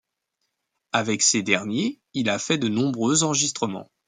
Avec 0.93 1.21
ces 1.21 1.43
derniers 1.43 2.01
il 2.15 2.27
a 2.29 2.39
fait 2.39 2.57
de 2.57 2.67
nombreux 2.67 3.21
enregistrements. 3.23 3.87